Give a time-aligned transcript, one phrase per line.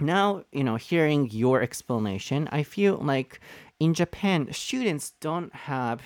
[0.00, 3.40] now you know hearing your explanation i feel like
[3.78, 6.00] in japan students don't have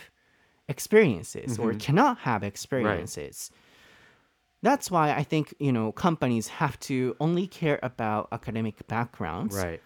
[0.68, 3.50] experiences or cannot have experiences.
[4.62, 9.55] That's why i think you know companies have to only care about academic backgrounds.
[9.57, 9.80] Right.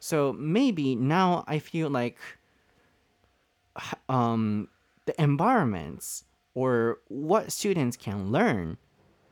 [0.00, 2.18] so maybe now I feel like
[4.08, 4.68] um,
[5.06, 6.24] the environments
[6.54, 8.78] or what students can learn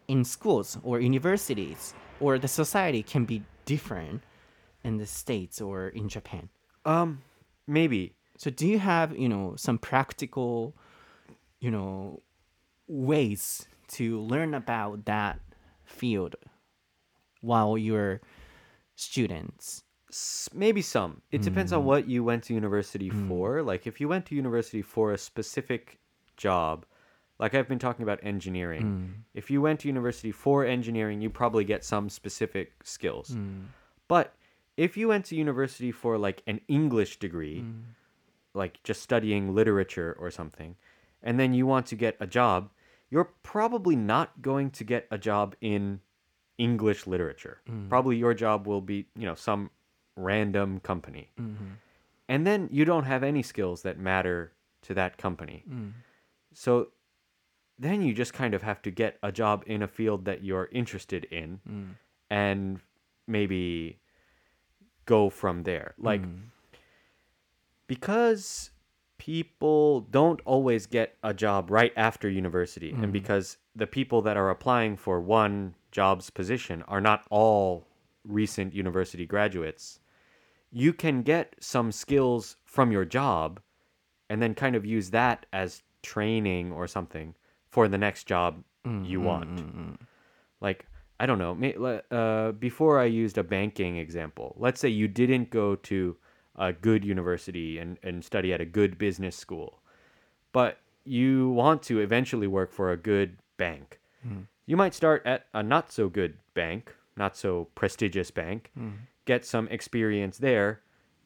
[0.09, 4.23] in schools or universities or the society can be different
[4.85, 6.49] in the states or in Japan.
[6.85, 7.23] Um,
[7.67, 8.15] maybe.
[8.37, 10.75] So do you have, you know, some practical,
[11.61, 12.23] you know,
[12.89, 15.39] ways to learn about that
[15.85, 16.35] field
[17.41, 18.21] while you're
[18.97, 19.85] students?
[20.53, 21.23] Maybe some.
[21.31, 23.63] It depends on what you went to university for.
[23.63, 25.99] Like if you went to university for a specific
[26.37, 26.85] job,
[27.43, 28.83] like I've been talking about engineering.
[28.83, 29.07] Hmm.
[29.35, 33.31] If you went to university for engineering, you probably get some specific skills.
[33.31, 33.63] Hmm.
[34.07, 34.35] But
[34.77, 37.81] if you went to university for like an English degree, hmm.
[38.55, 40.77] like just studying literature or something,
[41.21, 42.71] and then you want to get a job,
[43.11, 45.99] you're probably not going to get a job in
[46.59, 47.61] English literature.
[47.89, 49.71] Probably your job will be, you know, some
[50.15, 51.33] random company.
[51.41, 51.73] Mm-hmm.
[52.29, 55.65] And then you don't have any skills that matter to that company.
[56.55, 56.89] So
[57.83, 60.69] then you just kind of have to get a job in a field that you're
[60.73, 61.89] interested in mm.
[62.31, 62.81] and
[63.27, 63.99] maybe
[65.05, 65.95] go from there.
[65.99, 66.39] Like mm.
[67.87, 68.71] because
[69.19, 73.13] people don't always get a job right after university and mm.
[73.13, 77.87] because the people that are applying for one job's position are not all
[78.25, 80.01] recent university graduates
[80.73, 83.61] you can get some skills from your job
[84.31, 87.35] and then kind of use that as training or something
[87.73, 89.57] for the next job mm, you mm, want.
[89.57, 89.97] Mm,
[90.61, 90.87] like
[91.19, 95.75] i don't know uh, before i used a banking example let's say you didn't go
[95.75, 96.17] to
[96.57, 99.81] a good university and, and study at a good business school
[100.53, 104.01] but you want to eventually work for a good bank.
[104.67, 108.71] You might start at a not so good bank not so prestigious bank
[109.25, 110.81] get some experience there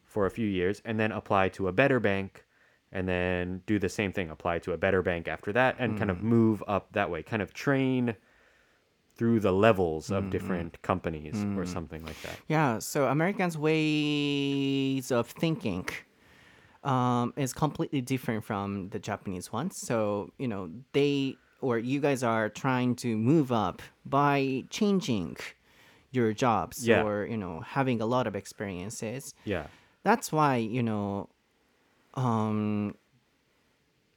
[0.05, 2.45] for a few years and then apply to a better bank
[2.91, 6.09] and then do the same thing apply to a better bank after that and kind
[6.09, 6.27] of hmm.
[6.27, 8.15] move up that way kind of train
[9.15, 10.81] through the levels of hmm, different hmm.
[10.83, 15.87] companies or something like that Yeah, so Americans' ways of thinking
[16.83, 19.77] um, is completely different from the Japanese ones.
[19.77, 25.37] So, you know, they or you guys are trying to move up by changing
[26.11, 27.03] your jobs Yeah.
[27.03, 29.33] or, you know, having a lot of experiences.
[29.43, 29.67] yeah
[30.03, 31.29] That's why, you know,
[32.17, 32.95] um,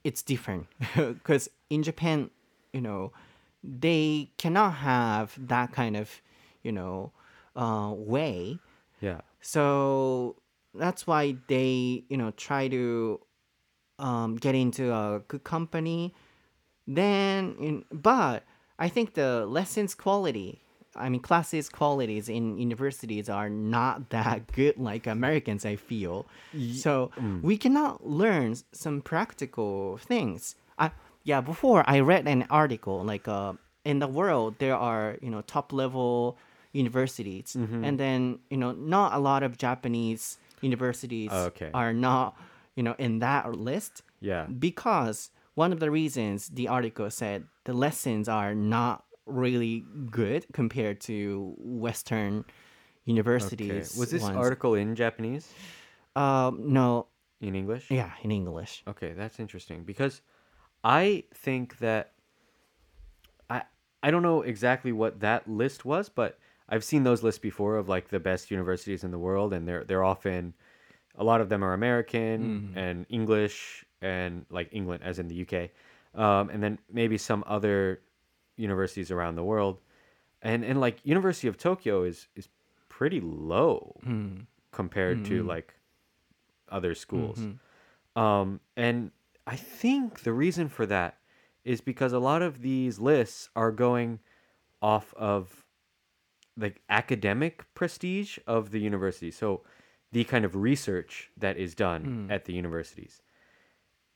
[0.03, 2.29] it's different because in Japan,
[2.73, 3.13] you know,
[3.63, 6.21] they cannot have that kind of,
[6.63, 7.11] you know,
[7.55, 8.57] uh, way.
[8.99, 10.37] yeah So
[10.73, 13.21] that's why they, you know, try to
[13.99, 16.13] um, get into a good company.
[16.87, 18.43] Then, in, but
[18.79, 20.63] I think the lessons quality,
[20.95, 26.25] I mean, classes qualities in universities are not that good like Americans, I feel.
[26.73, 30.55] So we cannot learn some practical things.
[30.77, 30.91] I,
[31.23, 33.53] yeah, before I read an article like uh,
[33.85, 36.37] in the world there are you know top level
[36.73, 41.69] universities, and then you know not a lot of Japanese universities Okay.
[41.73, 42.35] are not
[42.75, 47.73] you know in that list yeah because one of the reasons the article said the
[47.73, 52.51] lessons are not really good compared to Western okay.
[53.05, 53.95] universities.
[53.97, 54.37] was this ones.
[54.37, 55.51] article in japanese
[56.15, 57.07] Um, no,
[57.39, 58.83] in english yeah, in English.
[58.87, 60.21] Okay, that's interesting because
[60.83, 62.13] I think that
[63.49, 63.63] I
[64.03, 67.89] I don't know exactly what that list was, but I've seen those lists before of
[67.89, 70.53] like the best universities in the world, and they're they're often
[71.15, 75.69] a lot of them are American and English and like England, as in the UK,
[76.19, 78.01] um, and then maybe some other
[78.57, 79.79] universities around the world,
[80.41, 82.49] and and like University of Tokyo is is
[82.89, 84.41] pretty low hmm.
[84.71, 85.47] compared to hmm.
[85.47, 85.73] like
[86.69, 87.39] other schools.
[87.39, 88.21] Mm-hmm.
[88.21, 89.11] Um, and
[89.47, 91.17] I think the reason for that
[91.63, 94.19] is because a lot of these lists are going
[94.81, 95.65] off of
[96.57, 99.31] like academic prestige of the university.
[99.31, 99.61] So
[100.11, 102.31] the kind of research that is done hmm.
[102.31, 103.21] at the universities.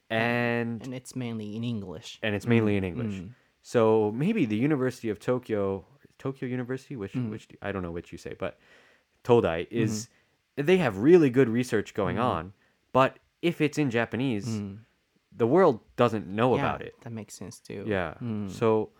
[0.09, 2.19] And And it's mainly in English.
[2.21, 3.01] and it's mainly in mm-hmm.
[3.01, 3.21] English.
[3.21, 3.29] Mm.
[3.65, 5.83] So maybe the University of Tokyo,
[6.19, 7.31] Tokyo University, which mm-hmm.
[7.31, 8.59] which I don't know which you say, but
[9.23, 10.07] Todai is
[10.55, 10.67] mm-hmm.
[10.67, 12.25] they have really good research going mm-hmm.
[12.25, 12.53] on,
[12.93, 14.77] but if it's in Japanese, mm.
[15.35, 16.93] the world doesn't know yeah, about it.
[17.01, 17.83] That makes sense too.
[17.87, 18.13] Yeah.
[18.21, 18.51] Mm.
[18.51, 18.91] So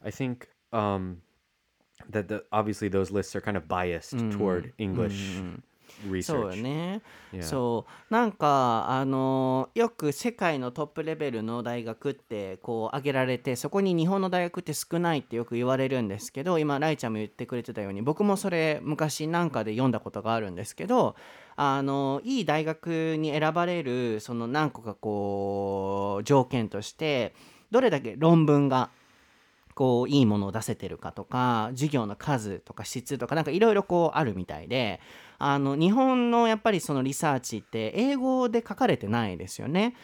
[0.00, 1.20] I think um
[2.08, 4.30] that the obviously those lists are kind of biased mm.
[4.30, 5.42] toward English
[6.22, 7.02] そうよ.ね。
[7.42, 21.16] そうなんかあのよく世界のトップレベルの大学ってこう挙げられてそこに日本の大学って少ないってよく言われるんですけど今ライちゃんも言ってくれてたように僕もそれ昔なんかで読んだことがあるんですけど
[21.56, 27.34] あのいい大学に選ばれるその何個かこう条件として
[27.70, 28.90] どれだけ論文が
[29.74, 35.00] こういいものを出せてるかとか授業の数とか質とかなんかいろいろこうあるみたいで
[35.38, 39.94] あの日本のやっぱりそのリサーチって英語で書かれてないですよね。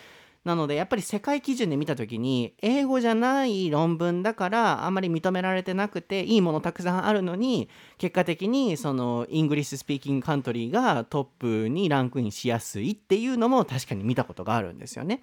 [0.44, 7.68] なのでやっぱり世界基準で見た時に英語じゃない論文だからあんまり認められてなくていいものたくさんあるのに
[7.98, 15.20] 結果的にそのイングリッシュスピーキングカントリーがトップにランクインしやすいっていうのも確かに見たことがあるんですよね。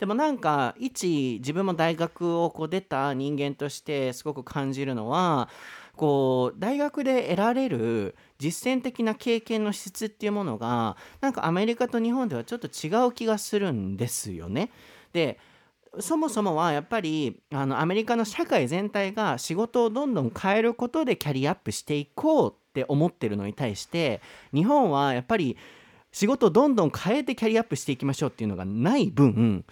[0.00, 5.50] でもなんか一自分も大学をこう出た人間としてすごく感じるのは
[5.94, 14.70] こう大学で得られる実践的な経験の質っていうものがなんかアメリカと日本ではちょっと違う気がするんですよね。
[15.12, 15.38] で
[15.98, 24.22] そもそもはやっぱりあのアメリカの社会全体が仕事をどんどん変えることでキャリアアップしていこうって思ってるのに対して
[24.54, 25.58] 日本はやっぱり
[26.12, 29.64] 仕事をどんどん変えてキャリアアップしていきましょうっていうのがない分、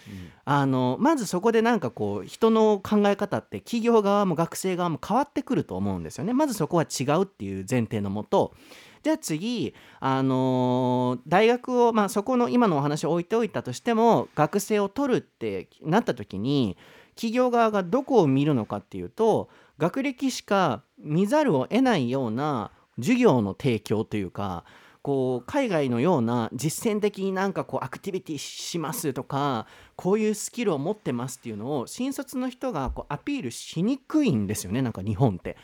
[0.45, 6.33] あのまずそこでなんかこう人の考え方って企業側も学生側も変わってくると思うんですよね。
[6.33, 8.53] まずそこは違うっていう前提のもと。
[9.01, 16.77] じゃあ次、あのー大学を、まあ、そこの今のお話を置いておいたとしても学生を取るってなった時に
[17.15, 24.65] 企業側がどこを見るのかっていうと学歴しか見ざるを得ないような授業の提供というか
[25.09, 29.65] こう海外のような実践的になんかこうアクティビティしますとか
[29.95, 35.57] こういうスキルを持ってますっていうのを新卒の人がこうアピールしにくいんですよねなんか日本って。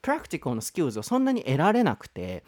[0.00, 2.42] プラクティカルのスキルズをそんなに得られなくて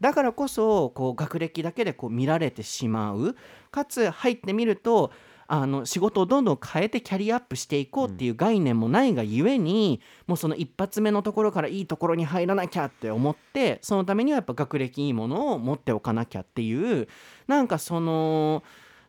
[0.00, 3.36] だからこそこう学歴だけでこう見られてしまう
[3.70, 5.12] かつ入ってみると
[5.46, 17.08] あの仕事をどんどん変えてキャリアアップしていこうっていう概念もないがゆえに、もうその一発目のところからいいところに入らなきゃって思ってそのためにはやっぱ学歴いいものを持っておかなきゃっていう
[17.46, 18.62] なんかその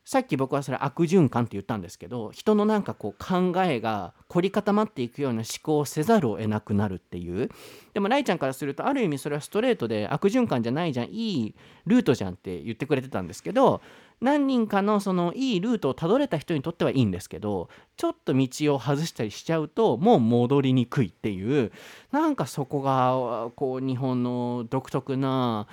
[0.06, 7.50] さっき僕はそれ悪循環って言ったんですけど人のなんかこう考えが凝り固まっていくような思考をせざるを得なくなるっていう。
[7.94, 11.56] でもライちゃんからするとある意味それはストレートで悪循環じゃないじゃんいい
[11.86, 13.82] ルートじゃんって言ってくれてたんですけど
[14.20, 21.72] 何人かのそのいいルートをたどれた人にとってはいいんですけどちょっと道を外したりしちゃうともう戻りにくいっていう。
[22.12, 25.68] なんかそこがこう日本の独特な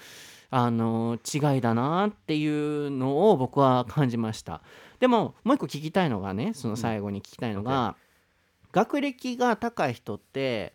[0.50, 4.62] あの違いだなっていうのを僕は感じました。
[4.98, 7.96] でももう一個聞きたいのがねその最後に聞きたいのが、
[8.72, 10.72] 学歴が高い人って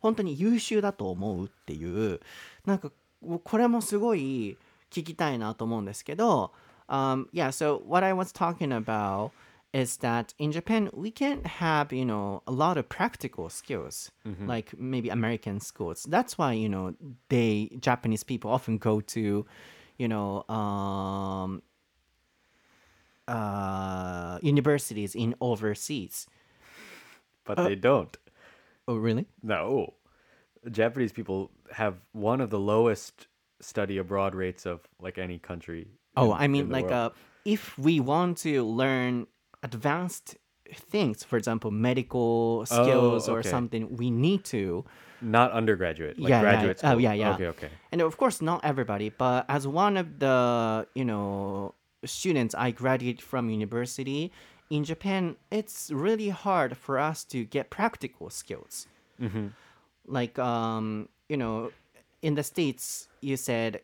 [0.00, 2.20] 本当に優秀だと思うっていう
[2.64, 2.90] なんか
[3.44, 4.56] これもすごい
[4.90, 6.52] 聞きたいなと思うんですけど、
[6.88, 9.30] um, yeah so what I was talking about
[9.72, 14.10] is that in Japan we can't have you know a lot of practical skills
[14.46, 16.94] like maybe American schools that's why you know
[17.28, 19.44] they Japanese people often go to
[19.98, 21.62] you know um,
[23.26, 26.26] uh, universities in overseas
[27.44, 28.16] But they don't.
[28.86, 29.94] oh really No.
[30.70, 33.26] Japanese people have one of the lowest
[33.60, 35.88] study abroad rates of like any country.
[36.16, 37.10] Oh, in- I mean, like, uh,
[37.44, 39.26] if we want to learn
[39.62, 40.36] advanced
[40.74, 43.48] things, for example, medical skills or okay.
[43.48, 44.84] something, we need to.
[45.20, 46.90] not undergraduate, like yeah, graduate yeah.
[46.90, 46.92] school.
[46.92, 47.34] Oh, yeah, yeah.
[47.34, 47.70] Okay, okay.
[47.92, 51.74] And of course, not everybody, but as one of the, you know,
[52.04, 54.32] students I graduated from university
[54.70, 58.86] in Japan, it's really hard for us to get practical skills.
[60.06, 61.72] Like, um, you know,
[62.22, 63.80] in the States, you said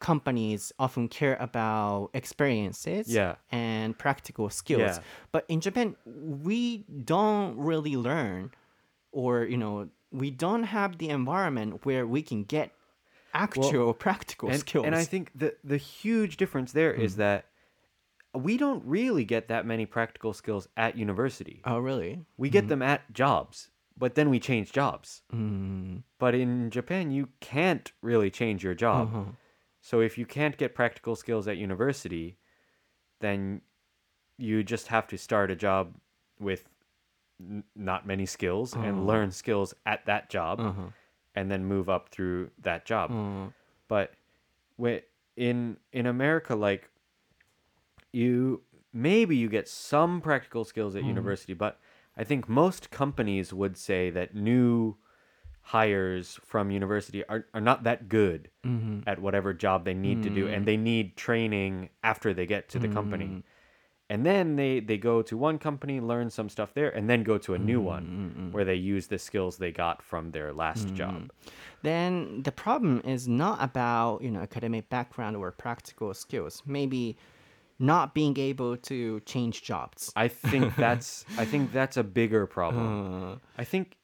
[0.00, 3.36] companies often care about experiences Yeah.
[3.52, 4.80] and practical skills.
[4.80, 4.98] Yeah.
[5.30, 8.50] But in Japan, we don't really learn
[9.12, 12.72] or, you know, we don't have the environment where we can get
[13.32, 14.86] actual practical And, skills.
[14.86, 17.20] and I think the the huge difference there is Hmm.
[17.20, 17.44] that
[18.34, 21.60] we don't really get that many practical skills at university.
[21.64, 22.24] oh, really?
[22.36, 25.22] We get them at jobs, but then we change jobs.
[25.34, 26.02] Mm.
[26.18, 29.08] But in Japan, you can't really change your job.
[29.08, 29.24] Uh-huh.
[29.80, 32.36] So if you can't get practical skills at university,
[33.20, 33.62] then
[34.38, 35.94] you just have to start a job
[36.38, 36.68] with
[37.40, 38.84] n- not many skills Uh-huh.
[38.86, 40.60] and learn skills at that job
[41.34, 43.10] and then move up through that job.
[43.10, 43.48] Uh-huh.
[43.88, 44.14] But
[45.36, 46.90] in in America like
[48.12, 51.78] you maybe you get some practical skills at university, but
[52.16, 54.96] I think most companies would say that new
[55.62, 59.08] hires from university are, are not that good Mm-hmm.
[59.08, 60.54] at whatever job they need to do Mm.
[60.56, 63.42] and they need training after they get to the company.
[64.10, 67.38] And then they they go to one company learn some stuff there and then go
[67.38, 70.94] to a new Mm, one where they use the skills they got from their last
[70.94, 71.30] job.
[71.82, 76.62] Then the problem is not about you know academic background or practical skills.
[76.66, 77.16] Maybe
[77.78, 80.12] not being able to change jobs.
[80.16, 83.40] I think that's i think that's a bigger problem.
[83.56, 83.96] I think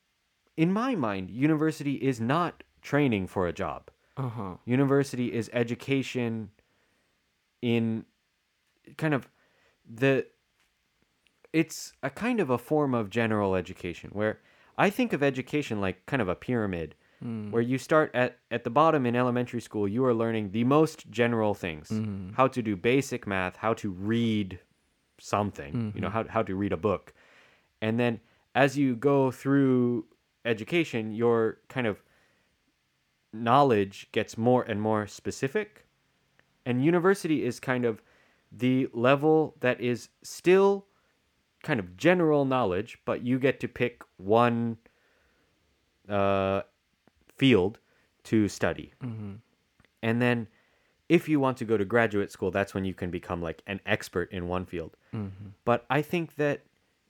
[0.56, 3.90] in my mind university is not training for a job.
[4.16, 4.54] Uh-huh.
[4.64, 6.50] University is education
[7.60, 8.04] in
[8.96, 9.28] kind of
[9.88, 10.26] the
[11.52, 14.40] it's a kind of a form of general education where
[14.78, 17.50] i think of education like kind of a pyramid hmm.
[17.50, 21.10] where you start at at the bottom in elementary school you are learning the most
[21.10, 21.88] general things.
[21.88, 22.30] Hmm.
[22.34, 24.58] How to do basic math how to read
[25.18, 26.28] something you know mm-hmm.
[26.28, 27.12] how, how to read a book.
[27.80, 28.20] And then
[28.54, 30.06] as you go through
[30.46, 32.02] education your kind of
[33.32, 35.86] knowledge gets more and more specific.
[36.64, 38.02] And university is kind of
[38.50, 40.86] the level that is still
[41.62, 44.78] kind of general knowledge but you get to pick one
[46.08, 46.62] uh,
[47.36, 47.78] field
[48.24, 48.92] to study.
[50.02, 50.46] And then
[51.08, 53.80] if you want to go to graduate school that's when you can become like an
[53.84, 54.96] expert in one field.
[55.64, 56.60] But i think that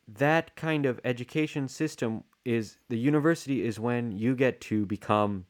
[0.08, 5.46] that kind of education system is the university is when you get to become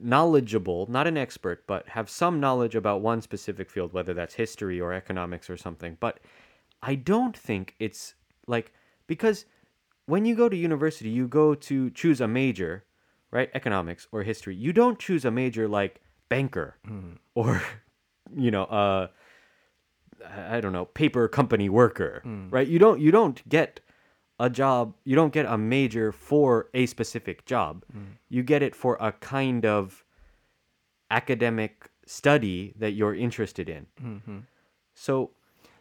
[0.00, 4.80] knowledgeable, not an expert, but have some knowledge about one specific field, whether that's history
[4.80, 5.96] or economics or something.
[6.00, 6.20] But
[6.82, 8.14] I don't think it's
[8.46, 8.72] like
[9.06, 9.46] because
[10.06, 12.84] when you go to university, you go to choose a major,
[13.30, 13.50] right?
[13.54, 14.54] Economics or history.
[14.54, 16.76] You don't choose a major like banker
[17.34, 17.62] or,
[18.36, 19.08] you know, uh,
[20.50, 22.66] I don't know, paper company worker, right?
[22.68, 23.80] You don't you don't get
[24.42, 27.84] a job, you don't get a major for a specific job.
[28.28, 30.04] You get it for a kind of
[31.10, 33.86] academic study that you're interested in.
[34.94, 35.30] So,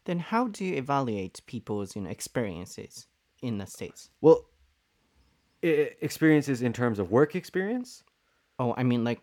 [0.06, 3.08] then how do you evaluate people's you know experiences
[3.42, 4.46] in the states well,
[5.64, 8.04] i- experiences in terms of work experience?
[8.60, 9.22] oh i mean like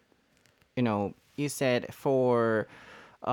[0.77, 2.67] you know you said for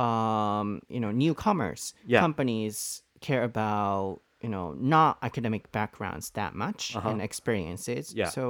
[0.01, 2.19] um you know newcomers Yeah.
[2.19, 7.09] companies care about you know not academic backgrounds that much Uh-huh.
[7.09, 8.29] and experiences Yeah.
[8.37, 8.43] so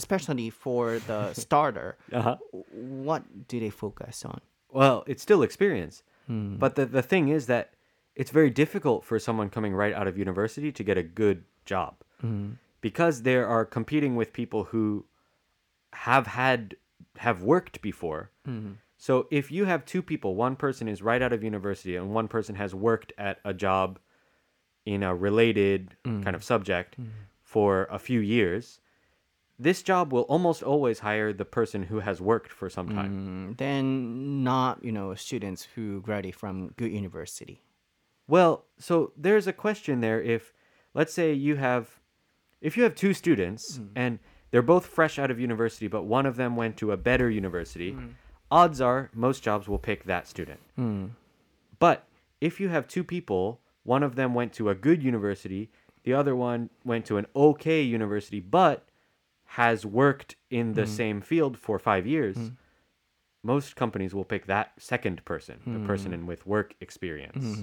[0.00, 1.88] especially for the starter
[2.18, 2.36] Uh-huh.
[3.10, 4.40] what do they focus on
[4.80, 5.96] Well, it's still experience.
[6.62, 7.64] But the, the thing is that
[8.20, 11.38] it's very difficult for someone coming right out of university to get a good
[11.72, 11.92] job
[12.88, 14.86] because they are competing with people who
[16.08, 16.60] have had
[17.26, 18.22] have worked before.
[19.06, 22.28] So if you have two people, one person is right out of university and one
[22.36, 23.98] person has worked at a job
[24.86, 26.22] in a related mm.
[26.22, 27.08] kind of subject mm.
[27.42, 28.80] for a few years,
[29.58, 33.52] this job will almost always hire the person who has worked for some time.
[33.52, 37.62] Mm, then not you know students who graduate from good university.
[38.28, 40.52] Well, so there's a question there if
[40.94, 42.00] let's say you have
[42.60, 43.88] if you have two students mm.
[43.96, 44.18] and
[44.50, 47.96] they're both fresh out of university but one of them went to a better university,
[48.50, 50.60] odds are most jobs will pick that student.
[51.78, 52.06] But
[52.40, 55.69] if you have two people, one of them went to a good university,
[56.03, 58.85] the other one went to an okay university but
[59.57, 62.37] has worked in the same field for 5 years,
[63.43, 67.59] most companies will pick that second person, the person in with work experience.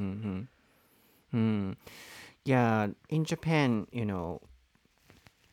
[2.45, 4.40] yeah in japan you know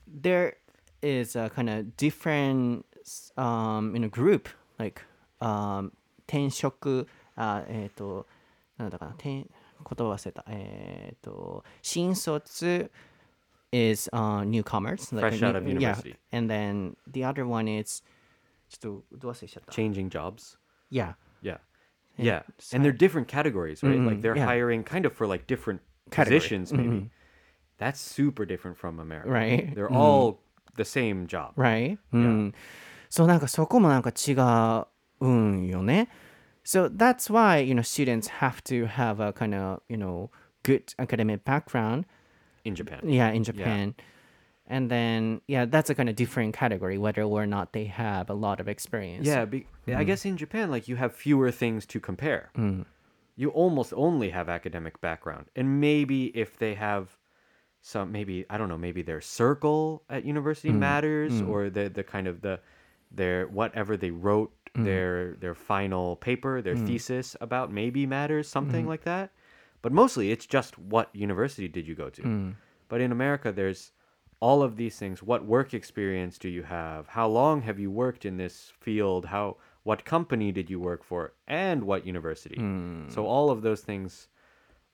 [0.08, 0.56] there
[1.02, 2.86] is a kind of different
[3.38, 4.48] um you know group
[4.80, 5.02] like
[5.42, 5.92] um
[6.28, 8.26] 転職あえっ、と
[8.78, 9.46] なんだかな転
[9.80, 12.90] 言葉忘れたえっ、と新卒
[13.72, 16.16] is uh, newcomers like Fresh out of yeah, university.
[16.32, 18.04] and then the other one is
[18.70, 20.58] ちょっとどう忘れしちゃった changing jobs.
[20.92, 21.58] yeah Yeah.
[22.18, 22.44] Yeah.
[22.74, 24.00] And they're different categories, right?
[24.00, 24.46] Like they're yeah.
[24.46, 26.40] hiring kind of for like different Category.
[26.40, 27.10] positions maybe.
[27.78, 29.30] That's super different from America.
[29.30, 29.76] Right.
[29.76, 30.40] They're all
[30.78, 31.52] the same job.
[31.58, 31.98] right?
[32.14, 32.54] うん。
[33.10, 34.32] そうなんかそこもなんか違
[35.20, 36.08] うんよね。
[36.65, 40.31] So that's why, you know, students have to have a kind of, you know,
[40.63, 42.07] good academic background.
[42.65, 43.01] in Japan.
[43.05, 43.95] Yeah, in Japan.
[44.67, 48.35] And then, yeah, that's a kind of different category, whether or not they have a
[48.35, 49.27] lot of experience.
[49.27, 50.07] Yeah, be, I mm.
[50.07, 52.51] guess in Japan like you have fewer things to compare.
[52.57, 52.85] Mm.
[53.35, 55.47] You almost only have academic background.
[55.57, 57.17] And maybe if they have
[57.83, 60.79] some maybe I don't know, maybe their circle at university mm.
[60.79, 62.61] matters or the the kind of the
[63.11, 64.85] their whatever they wrote Mm-hmm.
[64.85, 66.87] their their final paper, their mm.
[66.87, 68.89] thesis about maybe matters, something mm-hmm.
[68.89, 69.33] like that.
[69.83, 72.23] But mostly it's just what university did you go to.
[72.23, 72.55] Mm.
[72.89, 73.91] But in America there's
[74.39, 75.25] all of these things.
[75.25, 77.09] What work experience do you have?
[77.09, 79.25] How long have you worked in this field?
[79.25, 81.33] How what company did you work for?
[81.49, 82.57] And what university?
[82.57, 83.13] Mm.
[83.13, 84.29] So all of those things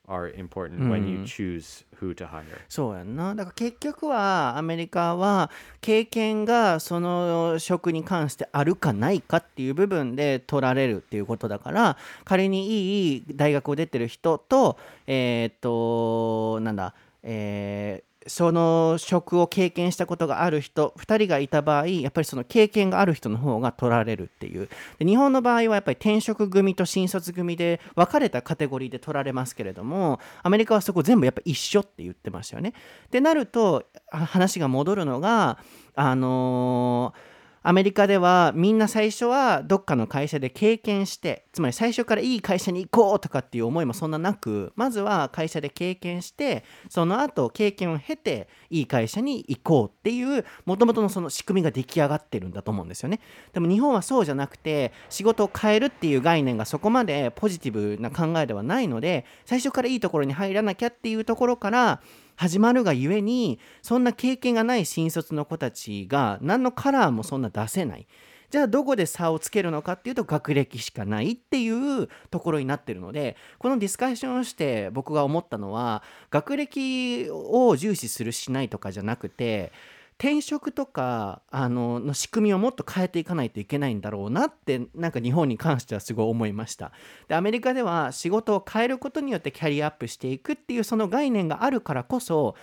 [0.09, 2.45] are important when you choose who to hire.
[2.69, 24.69] そうやんなだから結局はアメリカは経験がその職に関してあるかないかっていう部分で取られるっていうことだから仮にいい大学を出てる人とえーっとなんだえーその職を経験したことがある人2人がいた場合やっぱりその経験がある人の方が取られるっていう
[24.99, 32.73] で日本の場合はやっぱり転職組と新卒組で分かれたカテゴリーで取られますけれどもアメリカはそこ全部やっぱ一緒って言ってましたよね。
[33.07, 35.59] ってなると話が戻るのが
[35.95, 37.36] あのー
[37.69, 53.19] アメリカではみんな最初はどっかの会社で経験してつまり最初からいい会社に行こうとかっていう思いもそんななくまずは会社で経験してその後経験を経ていい会社に行こうっていうもともとのその仕組みが出来上がってるんだと思うんですよね。
[53.53, 62.01] でも日本はそうじゃなくて仕事を変えるっていう概念がそこまでポジティブな考えではないので最初からいいところに入らなきゃっていうところから
[62.37, 68.07] 始まるがゆえにそんな経験がない新卒の子たちが何のカラーもそんな出せない。
[68.51, 79.73] じゃあどこで差をつけるのかっていうと学歴しかないっていうところになってるのでこのディスカッションをして僕が思ったのは学歴を重視するしないとかじゃなくて
[80.19, 86.93] 転職とかあのの仕組みをもっと変えていかないといけないんだろうなってなんか日本に関してはすごい思いました。
[87.29, 92.55] でアメリカでは仕事を変えることによってキャリアアップしていくっていうその概念があるからこそ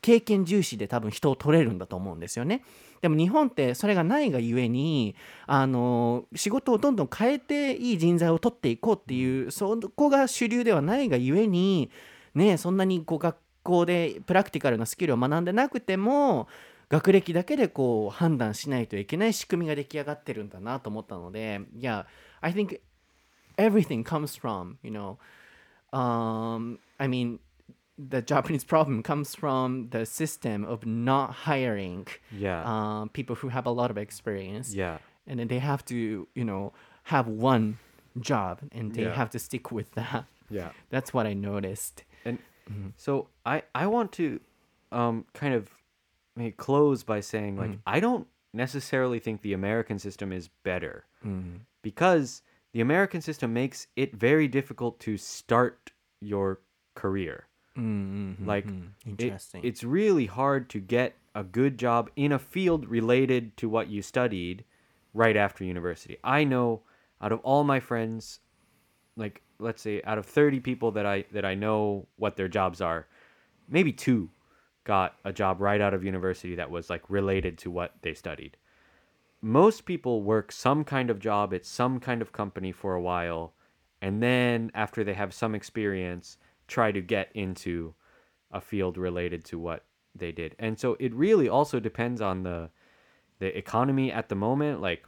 [0.00, 2.64] 経験重視で多分人を取れるんだと思うんですよね。
[3.02, 5.14] でも日本ってそれがないがゆえに
[5.46, 11.90] あの仕事をどんどん変えていい人材を取っていこうっていうそこが主流ではないがゆえに
[12.34, 16.48] ねそんなにこう学校でプラクティカルなスキルを学んでなくても
[16.91, 22.05] 学歴だけでこう判断しないといけない仕組みが出来上がってるんだなと思ったので Yeah
[22.41, 22.79] I think
[23.57, 25.17] everything comes from you know
[25.97, 27.39] um I mean
[27.97, 32.63] the Japanese problem comes from the system of not hiring Yeah.
[32.63, 34.99] um, people who have a lot of experience yeah.
[35.25, 36.73] and then they have to you know
[37.05, 37.77] have one
[38.19, 39.15] job and they Yeah.
[39.15, 40.71] have to stick with that Yeah.
[40.89, 42.39] that's what I noticed And
[42.97, 44.39] so I I want to
[44.91, 45.69] um kind of
[46.36, 47.78] maybe close by saying like mm.
[47.86, 51.56] I don't necessarily think the American system is better mm-hmm.
[51.82, 52.42] because
[52.72, 55.90] the American system makes it very difficult to start
[56.20, 56.60] your
[56.94, 57.46] career.
[57.76, 59.10] Mm-hmm, like mm-hmm.
[59.10, 59.62] it- Interesting.
[59.64, 64.02] it's really hard to get a good job in a field related to what you
[64.02, 64.64] studied
[65.14, 66.18] right after university.
[66.22, 66.82] I know
[67.22, 68.40] out of all my friends
[69.16, 72.80] like let's say out of 30 people that I that I know what their jobs
[72.80, 73.06] are,
[73.68, 74.30] maybe two
[74.84, 78.56] got a job right out of university that was like related to what they studied.
[79.40, 83.54] Most people work some kind of job at some kind of company for a while
[84.00, 87.94] and then after they have some experience try to get into
[88.50, 90.54] a field related to what they did.
[90.58, 92.70] And so it really also depends on the
[93.38, 95.04] the economy at the moment like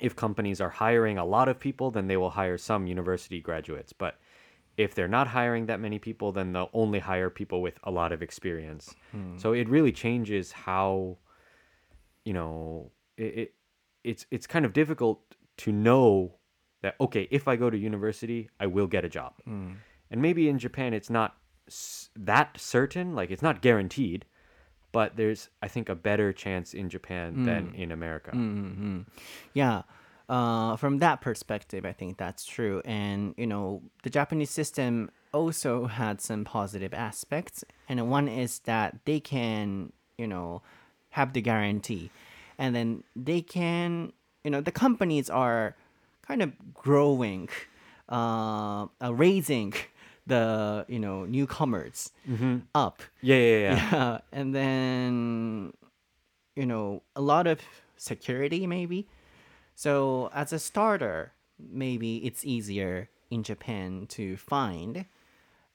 [0.00, 3.92] if companies are hiring a lot of people, then they will hire some university graduates.
[3.92, 4.18] But
[4.76, 8.12] if they're not hiring that many people, then they'll only hire people with a lot
[8.12, 8.94] of experience.
[9.12, 9.38] Hmm.
[9.38, 11.18] So it really changes how,
[12.24, 13.54] you know, it, it
[14.04, 15.20] it's it's kind of difficult
[15.58, 16.34] to know
[16.82, 19.34] that okay, if I go to university, I will get a job.
[19.44, 19.72] Hmm.
[20.10, 21.36] And maybe in Japan, it's not
[22.16, 24.24] that certain, like it's not guaranteed.
[24.92, 27.74] But there's, I think, a better chance in Japan than hmm.
[27.74, 28.30] in America.
[29.52, 29.82] Yeah.
[30.28, 32.82] Uh, from that perspective, I think that's true.
[32.84, 37.64] And, you know, the Japanese system also had some positive aspects.
[37.88, 40.62] And one is that they can, you know,
[41.10, 42.10] have the guarantee.
[42.58, 44.12] And then they can,
[44.42, 45.76] you know, the companies are
[46.26, 47.48] kind of growing,
[48.08, 49.74] uh, uh, raising
[50.26, 52.10] the, you know, newcomers
[52.74, 53.00] up.
[53.22, 53.90] Yeah, yeah, yeah.
[53.92, 55.72] Yeah, and then
[56.56, 57.60] you know a lot of
[57.96, 59.06] security maybe.
[59.76, 65.04] So as a starter, maybe it's easier in Japan to find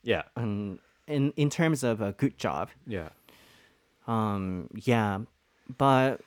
[0.04, 0.24] Yeah.
[0.36, 2.70] um, in in terms of a good job.
[2.88, 3.10] Yeah.
[4.08, 5.20] Um, yeah,
[5.78, 6.22] but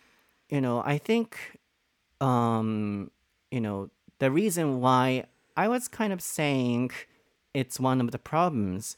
[0.48, 1.58] you know, I think
[2.20, 3.10] um,
[3.50, 5.24] you know, the reason why
[5.56, 6.92] I was kind of saying
[7.52, 8.96] it's one of the problems,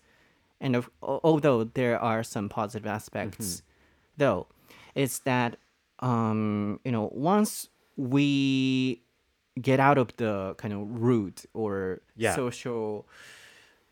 [0.61, 3.63] and of, although there are some positive aspects,
[4.19, 4.47] though,
[4.95, 5.57] is that
[6.01, 9.03] um, you know, once we
[9.61, 12.35] get out of the kind of route or Yeah.
[12.37, 13.07] social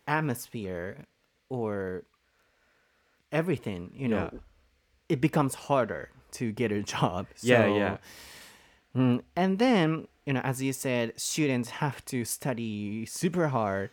[0.06, 1.06] atmosphere
[1.48, 2.04] or
[3.32, 4.38] everything, you know, Yeah.
[5.08, 7.26] it becomes harder to get a job.
[7.40, 7.96] Yeah, So, yeah.
[8.94, 13.90] mm, and then, you know, as you said, students have to study super hard.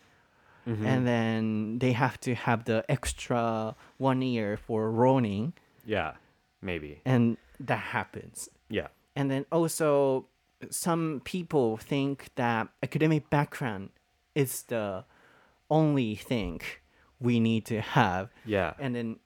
[0.68, 0.86] Mm-hmm.
[0.86, 6.14] And then they have to have the extra one year for ronin, Yeah,
[6.62, 7.02] maybe.
[7.04, 8.48] and that happens.
[8.70, 8.90] Yeah.
[9.16, 10.28] And then also,
[10.70, 13.90] some people think that academic background
[14.36, 15.04] is the
[15.70, 16.62] only thing
[17.20, 18.30] we need to have.
[18.46, 18.74] Yeah.
[18.80, 19.18] And then,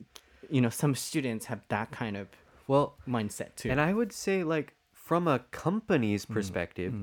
[0.49, 2.27] you know, some students have that kind of
[2.67, 3.69] Well, mindset too.
[3.69, 6.93] and I would say like from a Mm, company's perspective,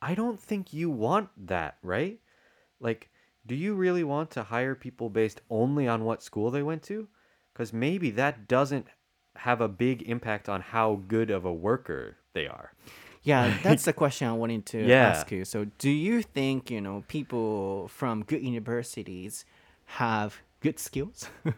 [0.00, 2.20] I don't think you want that, right?
[2.80, 3.10] Like
[3.46, 7.08] do you really want to hire people based only on what school they went to?
[7.54, 8.86] Cuz maybe that doesn't
[9.36, 12.72] have a big impact on how good of a worker they are.
[13.24, 15.08] yeah, that's the question I wanted to Yeah.
[15.08, 15.44] ask you.
[15.44, 19.44] So, do you think, you know, people from good universities
[19.86, 21.28] have good skills?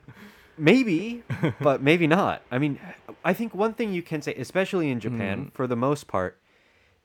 [0.57, 1.25] Maybe,
[1.61, 2.43] but maybe not.
[2.51, 2.79] I mean,
[3.25, 5.53] I think one thing you can say, especially in Japan, mm.
[5.53, 6.39] for the most part,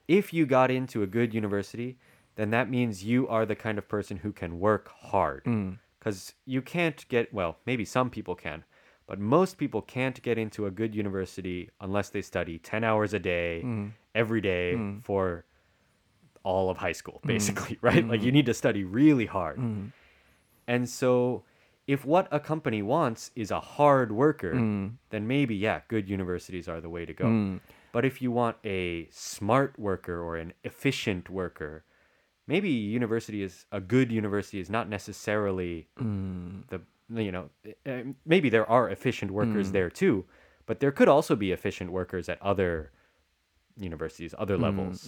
[0.07, 1.97] if you got into a good university,
[2.35, 5.45] then that means you are the kind of person who can work hard.
[5.45, 5.79] Mm.
[5.97, 8.63] Because you can't get, well, maybe some people can,
[9.09, 13.17] but most people can't get into a good university unless they study 10 hours a
[13.19, 13.87] day, mm-hmm.
[14.13, 14.99] every day mm-hmm.
[14.99, 15.45] for
[16.43, 17.27] all of high school, mm-hmm.
[17.27, 18.07] basically, right?
[18.07, 19.57] Like you need to study really hard.
[20.67, 21.43] And so,
[21.87, 24.53] if what a company wants is a hard worker,
[25.09, 27.59] then maybe, yeah, good universities are the way to go.
[27.91, 31.83] But if you want a smart worker or an efficient worker,
[32.45, 35.87] maybe university is a good university is not necessarily
[36.69, 37.49] the you know
[37.85, 40.25] uh, maybe there are efficient workers there too,
[40.65, 42.91] but there could also be efficient workers at other
[43.77, 45.07] universities, other levels.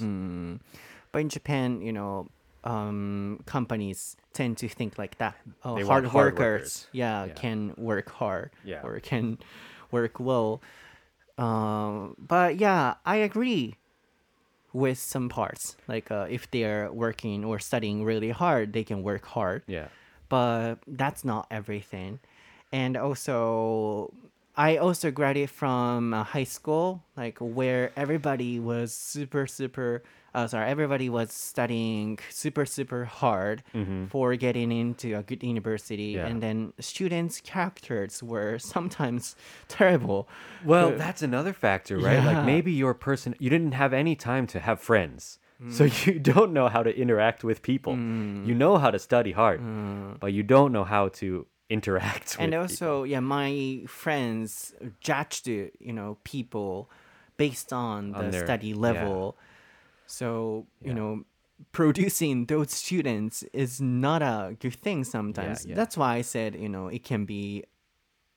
[1.11, 2.29] But in Japan, you know,
[2.63, 5.35] um, companies tend to think like that.
[5.65, 6.87] Oh, hard, hard workers, workers.
[6.93, 7.33] Yeah, Yeah.
[7.33, 8.81] can work hard Yeah.
[8.83, 9.37] or can
[9.91, 10.61] work well.
[11.37, 13.75] Um, but yeah, I agree
[14.73, 15.75] with some parts.
[15.87, 19.87] Like uh, if they're working or studying really hard, they can work hard Yeah.
[20.31, 22.19] But that's not everything.
[22.71, 24.13] And also,
[24.55, 30.01] I also graduated from uh, high school, like where everybody was super, super.
[30.33, 33.63] Uh, sorry, everybody was studying super, super hard
[34.09, 36.27] for getting into a good university, Yeah.
[36.27, 39.35] and then students' characters were sometimes
[39.67, 40.29] terrible.
[40.63, 42.23] Well, that's another factor, right?
[42.23, 42.31] Yeah.
[42.31, 45.37] Like maybe your person you didn't have any time to have friends.
[45.63, 45.71] Mm.
[45.71, 47.93] So you don't know how to interact with people.
[47.93, 48.45] Mm.
[48.47, 50.19] You know how to study hard, mm.
[50.19, 52.61] but you don't know how to interact with and people.
[52.63, 56.89] also yeah my friends judged you know people
[57.37, 58.75] based on the On their- study yeah.
[58.75, 59.37] level
[60.05, 61.23] so you know
[61.71, 65.75] producing those students is not a good thing sometimes yeah.
[65.75, 67.63] that's why i said you know it can be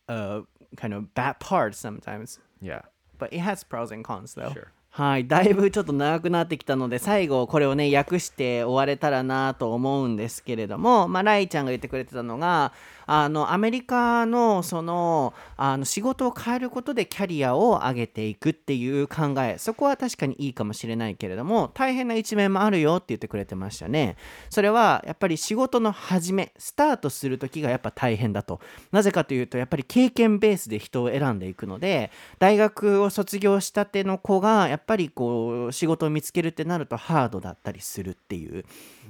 [0.09, 0.43] a
[0.77, 2.83] kind of bad part sometimes Yeah.
[3.19, 4.71] but it has pros and cons though Sure.
[4.97, 12.73] はい、だいぶちょっと長くなってきたので最後これをね訳して終われたらなと思うんですけれども、まあ、ライちゃんが言ってくれてたのが
[13.07, 19.57] あのアメリカのそのあの仕事を変えることでキャリアを上げていくっていう考え。
[19.59, 24.17] そこは確かにいいかもしれないけれども大変な一面もあるよって言ってくれてましたね。
[24.51, 28.61] それはやっぱり仕事の始めスタートする時がやっぱ大変だと。
[28.93, 38.64] なぜかというとやっぱり経験ベースで人を選んでいくので大学を卒業したての子がやっぱりこう仕事を見つけるってなるとハードだったりするっていう。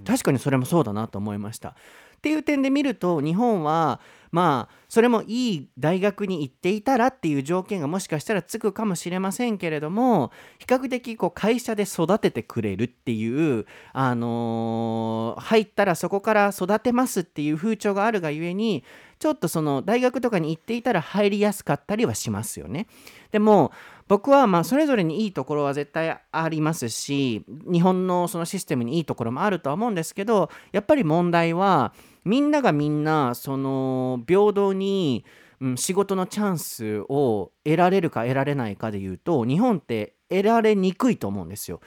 [0.05, 1.77] 確かにそれもそうだなと思いました。
[2.25, 18.85] っていう点で見ると日本はまあそれもいい大学に行っていたらっていう条件がもしかしたらつくかもしれませんけれども比較的こう会社で育ててくれるっていう、あの入ったらそこから育てますっていう風潮があるがゆえに
[19.19, 22.87] ちょっとその大学とかに行っていたら入りやすかったりはしますよね。
[23.33, 23.71] でも
[24.09, 31.93] 僕はまあそれぞれにいいところは絶対ありますし日本のそのシステムにいいところもあるとは思うんですけどやっぱり問題は
[32.25, 35.25] みんながみんなその平等に、
[35.61, 41.81] うん、仕事のチャンスを得られるか得られないかでいうと日本って得られにくいと思うんですよ。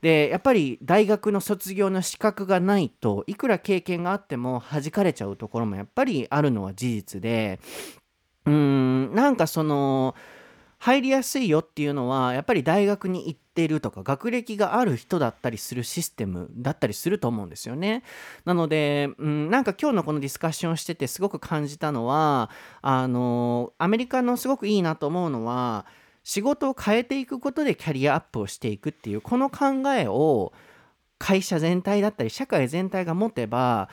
[0.00, 7.60] でやっぱり大学の卒業の資格がないといくら経験があっても弾かれちゃうところもやっぱりあるのは事実で
[8.46, 10.14] うーんなんかその
[10.78, 18.02] 入りやすいよっていうのはやっぱり大学に行ってるとか学歴がある人だったりするシステムだったりすると思うんですよね。
[18.44, 22.50] なので、うん、なんか今日のこのディスカッションしててすごく感じたのは
[22.82, 25.86] あのアメリカのすごくいいなと思うのは
[26.24, 30.52] 仕事を変えていくことでキャリアアップをしていくっていうこの考えを
[31.18, 33.88] 会社全体だったり社会全体が持てば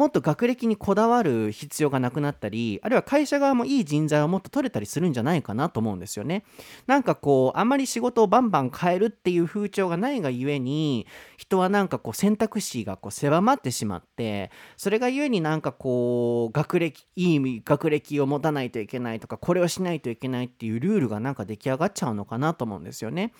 [0.00, 6.42] もっと学歴にこだわる必要がなくなったりあるいは会社側もいい人材をもっと取れたりするんじゃないかなと思うんですよね。
[6.86, 23.34] なんかこうあんまり仕事をバンバン変えるっていう風潮がないがゆえに人はなんかこう選択肢がこう狭まってしまってそれがゆえになんかこう学歴いい学歴を持たないといけないとかこれをしないといけないっていうルールがなんか出来上がっちゃうのかなと思うんですよね。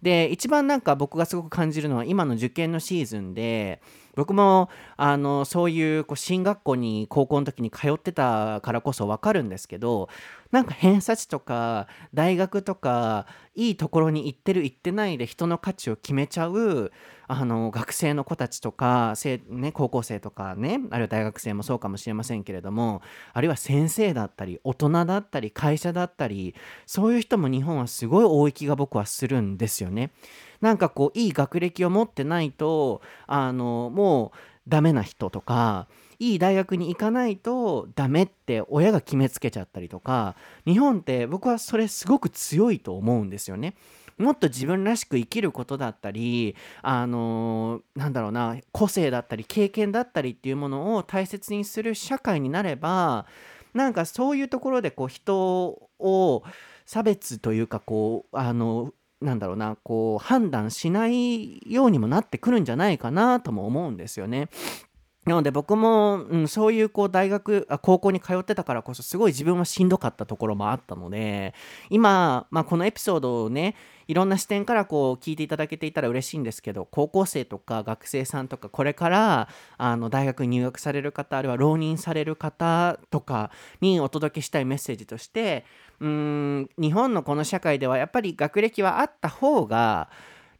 [0.00, 3.82] で一番なんか僕がすごく感じるのは今の受験のシーズンで
[4.16, 10.08] 僕もあのそういうこう進学校に高校の時に通ってたからこそ分かるんですけど
[10.50, 16.92] なんか偏差値とか大学とかいいところに行ってる行ってないで人の価値を決めちゃう
[17.28, 19.14] あの学生の子たちとか、
[19.48, 26.54] ね、高校生とかねあるいは大学生もそうかもしれませんけれどもあるいは先生だったり大人だったり会社だったり
[26.86, 30.12] そういう人も日本はすごい多い気が僕はするんですよね。
[30.60, 35.86] なんかこういい学歴を持ってないとあのもうダメな人とか
[36.18, 40.34] いい大学に行かないとダメって親が決めつけちゃったりとか
[40.64, 43.74] 日本って僕はそれすごく強いと思うんですよね。
[44.18, 53.26] もっと自分らしく生きることだったりあのなんだろうな個性だったり経験だったりっていうものを大切にする社会になれば
[53.74, 56.42] なんかそういうところでこう人を
[56.86, 64.48] 差別というかこうあのなんだろうなこう判断しないようにもなってくるんじゃないかなとも思うんですよね。
[65.26, 71.52] なので僕も、うん、そういうこう大学あ高校に通ってたからこそすごい自分はしんどかったところもあったので
[71.90, 73.74] 今、まあ、このエピソードをね
[74.06, 85.64] いろんな視点からこう聞いていただけていたら嬉しいんですけど高校生とか学生さんとかこれからあの大学に入学される方あるいは浪人される方とかにお届けしたいメッセージとして
[85.98, 90.08] うん日本のこの社会ではやっぱり学歴はあった方が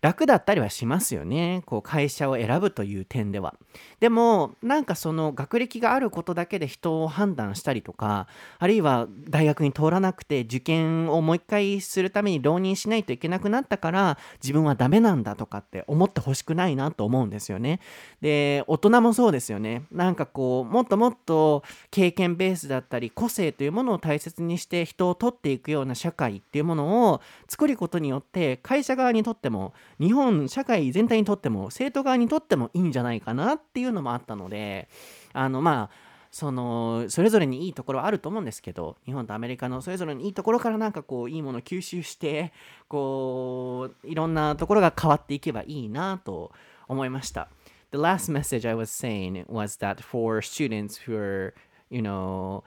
[0.07, 1.63] 楽だったりはしますよね。
[1.67, 3.57] こう会社を選ぶという点では。
[3.99, 8.29] でもなんかその学歴があることだけで人を判断したりとか
[8.61, 17.81] あるいは大学に通らなくて受験をもう一回するために浪人しないといけなくなったから自分はダメなんだとかって思ってほしくないなと思うんですよね。
[18.21, 19.83] で大人もそうですよね。
[19.91, 34.89] なんかこうもっともっと経験ベースだったり個性というものを大切にして人を取っていくような社会っていうものを作ることによって会社側にとっても日本社会全体にとっても生徒側にとってもいいんじゃないかなっていうのもあったので
[35.33, 42.53] あのまあそのそれぞれにいいところはあると思うんですけど日本とアメリカのそれぞれにいいところからなんかこういいものを吸収して
[42.89, 46.53] こういろんなところが変わっていけばいいなと
[46.89, 47.49] 思いました。
[47.93, 51.55] The last message I was saying was that for students who are,
[51.89, 52.65] you know,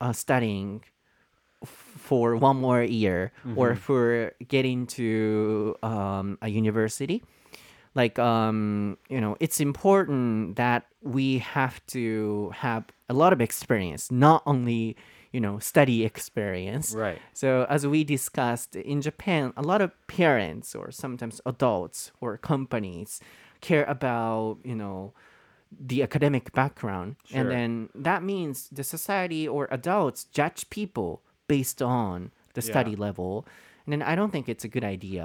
[0.00, 0.80] uh, studying
[1.64, 3.58] for one more year mm-hmm.
[3.58, 7.22] or for getting to um, a university
[7.94, 14.10] like um, you know it's important that we have to have a lot of experience
[14.10, 14.96] not only
[15.32, 20.74] you know study experience right so as we discussed in japan a lot of parents
[20.74, 23.20] or sometimes adults or companies
[23.60, 25.12] care about you know
[25.80, 27.40] the academic background sure.
[27.40, 31.22] and then that means the society or adults judge people
[31.56, 33.06] based on the study yeah.
[33.06, 33.30] level.
[33.84, 35.24] And then I don't think it's a good idea.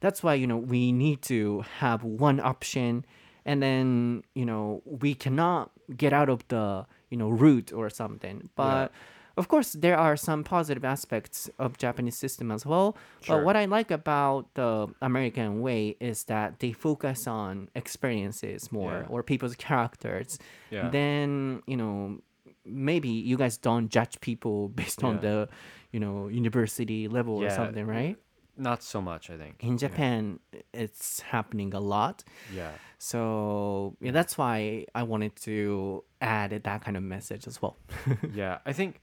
[0.00, 3.04] That's why, you know, we need to have one option
[3.44, 5.70] and then, you know, we cannot
[6.02, 8.48] get out of the, you know, route or something.
[8.56, 8.98] But yeah.
[9.38, 12.96] Of course, there are some positive aspects of Japanese system as well.
[13.20, 13.36] Sure.
[13.36, 19.04] But what I like about the American way is that they focus on experiences more
[19.04, 19.12] yeah.
[19.12, 20.38] or people's characters.
[20.70, 20.88] Yeah.
[20.88, 22.20] Then you know
[22.66, 25.48] maybe you guys don't judge people based on the
[25.92, 28.16] you know university level or something right?
[28.58, 29.56] not so much i think.
[29.60, 30.40] In japan
[30.72, 32.24] it's happening a lot.
[32.54, 32.70] Yeah.
[32.98, 37.76] So yeah that's why i wanted to add that kind of message as well.
[38.34, 39.02] Yeah i think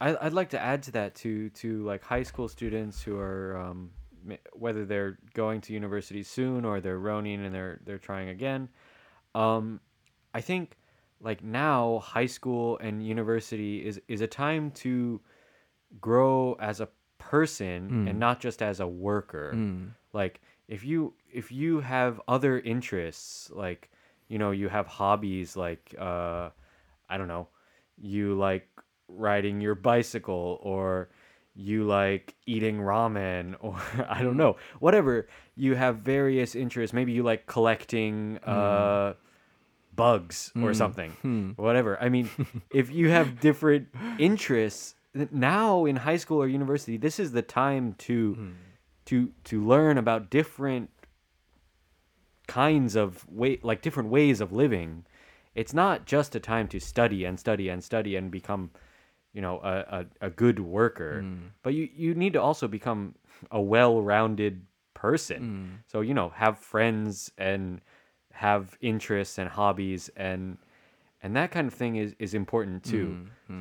[0.00, 3.56] I, i'd like to add to that to to like high school students who are
[3.56, 3.90] um,
[4.52, 8.68] whether they're going to university soon or they're ronin and they're they're trying again.
[9.34, 9.80] Um,
[10.34, 10.76] i think
[11.22, 15.20] like now high school and university is is a time to
[16.00, 18.10] grow as a person mm.
[18.10, 19.88] and not just as a worker mm.
[20.12, 23.90] like if you if you have other interests like
[24.28, 26.50] you know you have hobbies like uh
[27.08, 27.46] i don't know
[27.96, 28.68] you like
[29.08, 31.08] riding your bicycle or
[31.54, 35.28] you like eating ramen or I don't know, whatever.
[35.54, 36.94] You have various interests.
[36.94, 39.14] Maybe you like collecting uh, mm
[39.94, 40.76] bugs or mm.
[40.76, 41.50] something, hmm.
[41.56, 42.00] whatever.
[42.00, 42.30] I mean,
[42.70, 44.94] if you have different interests
[45.30, 48.52] now in high school or university, this is the time to mm.
[49.06, 50.90] to to learn about different
[52.46, 55.04] kinds of way, like different ways of living,
[55.54, 58.70] it's not just a time to study and study and study and become
[59.32, 61.24] you know a, a, a good worker
[61.62, 63.14] but you you need to also become
[63.50, 67.80] a well-rounded person so you know have friends and
[68.33, 70.57] have interests and hobbies and
[71.23, 73.07] and that kind of thing is is important too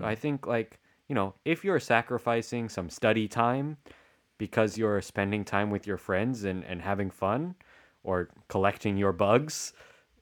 [0.01, 3.77] so i think like you know if you're sacrificing some study time
[4.39, 7.55] because you're spending time with your friends and and having fun
[8.05, 9.73] or collecting your bugs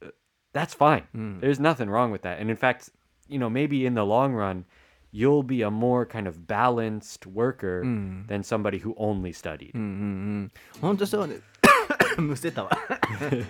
[0.02, 0.08] uh,
[0.52, 1.04] that's fine
[1.40, 2.90] there's nothing wrong with that and in fact
[3.28, 4.64] you know maybe in the long run
[5.10, 7.82] you'll be a more kind of balanced worker
[8.28, 9.90] than somebody who only studied うんうんう
[10.46, 10.50] ん
[10.80, 11.42] 本当そうです
[12.17, 12.71] むせたわ。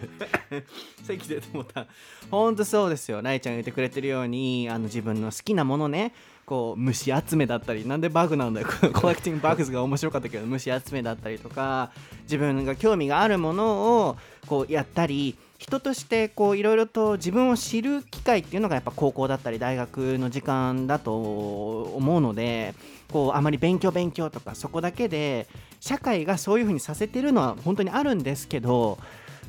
[1.04, 1.88] 咳でと思った。
[2.30, 3.22] 本当そうですよ。
[3.22, 6.14] ライちゃんが言ってくれてるようにあの自分の好きなものね
[6.46, 8.68] こう虫集めだったりなんでバグなんだよ。
[8.94, 11.92] コレクティングバグズが面白かったけど虫集めだったりとか
[12.24, 14.18] 自分が興味があるものを
[14.48, 22.74] こうやったり人としてこういろいろと自分を知る機会っていうのがやっぱ高校だったり大学の時間だと思うので
[23.12, 25.48] こうあまり勉強勉強とかそこだけで
[25.80, 28.98] 社会がそういうふうにさせてるのは本当にあるんですけど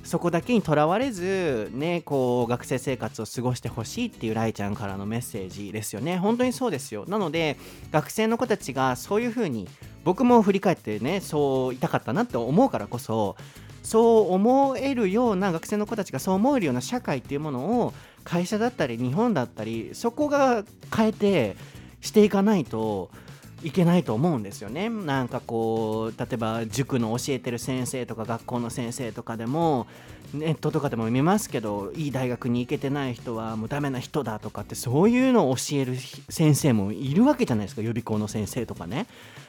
[0.05, 6.16] そこだけにとらわれず、ね、こう学生生活を過ごしてほしいっていうライちゃんからのメッセージですよね。
[6.16, 7.05] 本当にそうですよ。
[7.07, 7.59] なので
[7.93, 9.69] 学生の子たちがそういうふうに
[10.05, 13.37] 僕も振り返ってねそういたかったなって思うからこそ
[13.83, 17.93] そう思えるような学生の子たちがそう思えるような社会っていうものを
[18.25, 20.64] 会社だったり日本だったりそこが
[20.95, 21.57] 変えて
[22.01, 23.11] していかないと
[23.62, 24.88] いけないと思うんですよね。
[24.88, 29.87] なんかこう例えば塾の教えてる先生とか学校の先生とかでも
[30.33, 35.96] ネットとかでも見ますけどいい大学に行けてない人はもうダメな人だとかってそういうのを教える
[36.29, 39.07] 先生もいるわけじゃないですか予備校の先生とかね。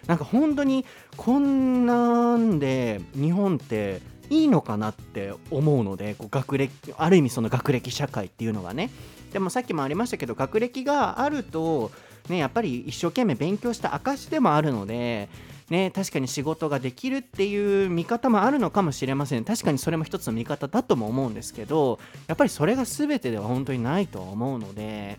[0.08, 8.89] なんか本当にこんなんで日本っていいのかなって思うのでこう学歴ある意味その学歴社会っていうのがね
[9.34, 11.91] でもさっきもありましたけど学歴があると
[12.29, 15.29] ね、やっぱり一生懸命勉強した証でもあるので、
[15.69, 19.45] ね、確かに仕事ができるっていう見方もあるのかもしれません。
[19.45, 25.17] 確かにそれも一つの見方だとも思うんですけどやっぱりそれが全てでは本当にないと思うので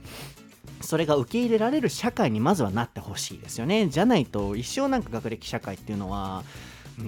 [0.82, 3.88] それが受け入れられる社会にまずはなってほしいですよね。
[3.88, 6.42] じゃないと一生なんか学歴社会っていうのは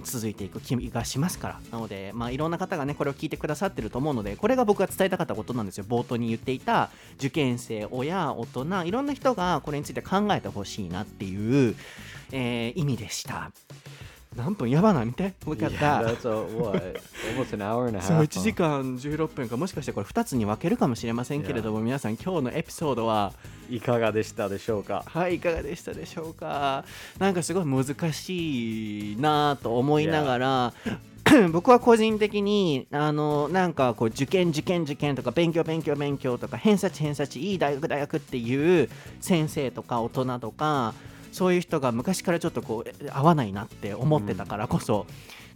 [0.05, 1.61] 続いていく気がしますから。
[1.71, 5.85] なので、まあ、いろんな方がねこれを聞いてくださってると思うのでこれが僕が伝えたかったことなんですよ。
[5.89, 11.77] 冒頭に言っていた受験生親大人いろんな人がこれについて考えてほしいなっていう、
[12.33, 13.53] えー意味でした。
[14.37, 15.35] 何分やばない見て。
[15.45, 17.01] もう一回 yeah やった that's a what?
[17.37, 23.33] Almost an hour and a そう half 1時間16分かもしかしてこれ2つに分けるかもしれませんけれども皆さん今日のエピソードは
[23.71, 25.05] いかがでしたでしょうか？
[25.07, 26.85] はいいかがでしたでしょうか？
[27.19, 30.73] なんかすごい難しいなと思いながら、
[31.53, 40.93] 僕は個人的にあのなんかこう受験受験受験とか勉強勉強勉強とか偏差値偏差値いい大学大学っていう先生とか大人とか
[41.35, 45.05] そういう人が昔からちょっとこう合わないなって思ってたからこそ、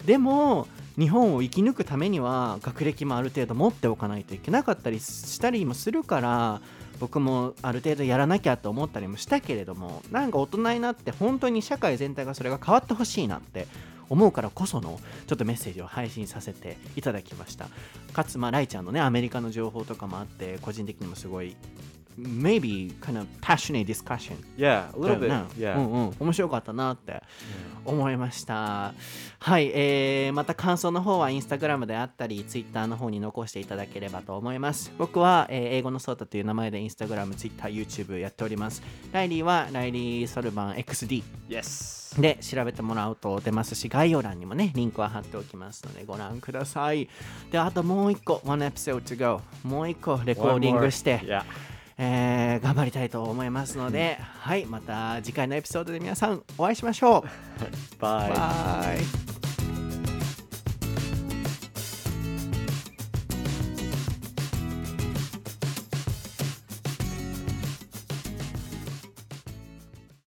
[0.04, 0.66] でも
[0.98, 6.60] 日本を生き抜くためには学歴もある程度持っておかないといけなかったりしたりもするから
[6.98, 13.68] 僕もある程度やらなきゃと思ったりもしたけれどもなんか大人になって本当に社会全体がそれが変わってほしいなって
[14.08, 17.68] 思うからこそのちょっとメッセージを配信させていただきました。
[18.12, 21.54] かつまあライちゃんのねアメリカの情報とかもあって個人的にもすごい
[22.18, 24.36] maybe kind of passionate discussion.
[24.56, 25.76] Yeah a little だ bit yeah.
[25.76, 27.22] うんうん、面白かったなって
[27.84, 28.94] 思いました。
[29.40, 34.92] はい、えー、また感想の方はインスタグラムであったり、ツイッターの方に残していただければと思います。
[34.98, 38.82] 僕は、えー英語のソータという名前でインスタグラム、ツイッター、YouTube やっております。
[39.12, 42.20] ライリーはライリー・ソルバン XD yes.
[42.20, 47.08] で調べてもらうと出ますし、概要欄にもね、リンクは貼っておきますのでご覧ください。
[47.50, 49.42] で、あともう一個、one episode to go。
[49.62, 51.44] もう一個レコーディングして、yeah
[51.98, 58.02] えー頑張りたいと思いますので、はい、また次回のエピソードで皆さんお会いしましょう。
[58.02, 59.37] bye バイ